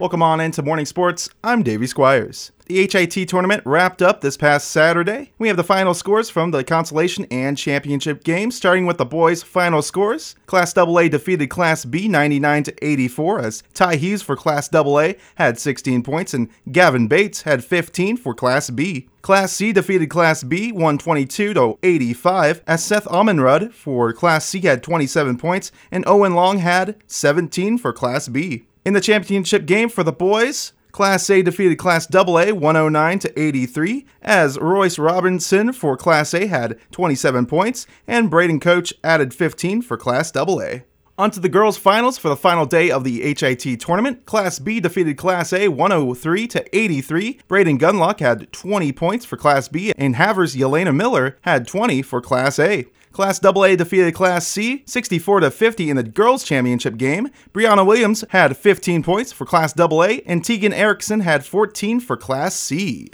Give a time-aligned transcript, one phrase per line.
[0.00, 1.28] Welcome on into Morning Sports.
[1.44, 2.52] I'm Davey Squires.
[2.68, 5.32] The HIT tournament wrapped up this past Saturday.
[5.38, 9.42] We have the final scores from the consolation and championship games, starting with the boys'
[9.42, 10.36] final scores.
[10.46, 15.58] Class AA defeated Class B 99 to 84 as Ty Hughes for Class AA had
[15.58, 19.06] 16 points and Gavin Bates had 15 for Class B.
[19.20, 24.82] Class C defeated Class B 122 to 85 as Seth Amenrud for Class C had
[24.82, 28.64] 27 points and Owen Long had 17 for Class B.
[28.82, 34.06] In the championship game for the boys, Class A defeated Class AA 109 to 83
[34.22, 39.98] as Royce Robinson for Class A had 27 points and Braden Coach added 15 for
[39.98, 40.80] Class AA.
[41.18, 44.24] On to the girls' finals for the final day of the HIT tournament.
[44.24, 47.40] Class B defeated Class A 103 to 83.
[47.46, 52.22] Braden Gunlock had 20 points for Class B, and Havre's Yelena Miller had 20 for
[52.22, 52.86] Class A.
[53.12, 57.28] Class AA defeated Class C 64 to 50 in the girls' championship game.
[57.52, 62.54] Brianna Williams had 15 points for Class AA, and Tegan Erickson had 14 for Class
[62.54, 63.10] C.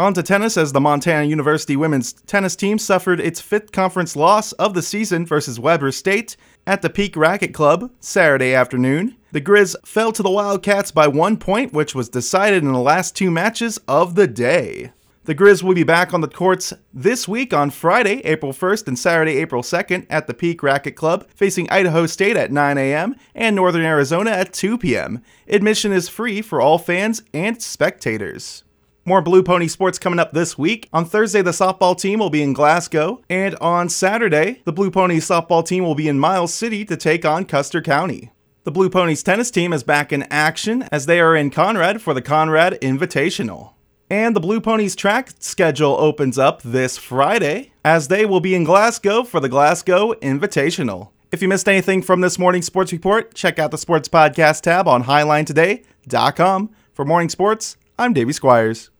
[0.00, 4.52] On to tennis as the Montana University women's tennis team suffered its fifth conference loss
[4.52, 6.36] of the season versus Weber State
[6.68, 9.16] at the Peak Racket Club Saturday afternoon.
[9.32, 13.16] The Grizz fell to the Wildcats by one point, which was decided in the last
[13.16, 14.92] two matches of the day.
[15.28, 18.98] The Grizz will be back on the courts this week on Friday, April 1st and
[18.98, 23.14] Saturday, April 2nd at the Peak Racket Club, facing Idaho State at 9 a.m.
[23.34, 25.22] and Northern Arizona at 2 p.m.
[25.46, 28.64] Admission is free for all fans and spectators.
[29.04, 30.88] More Blue Pony sports coming up this week.
[30.94, 35.18] On Thursday, the softball team will be in Glasgow, and on Saturday, the Blue Pony
[35.18, 38.30] softball team will be in Miles City to take on Custer County.
[38.64, 42.14] The Blue Ponies tennis team is back in action as they are in Conrad for
[42.14, 43.74] the Conrad Invitational.
[44.10, 48.64] And the Blue Ponies track schedule opens up this Friday as they will be in
[48.64, 51.10] Glasgow for the Glasgow Invitational.
[51.30, 54.88] If you missed anything from this morning's sports report, check out the sports podcast tab
[54.88, 56.70] on highlinetoday.com.
[56.94, 58.90] For morning sports, I'm Davey Squires.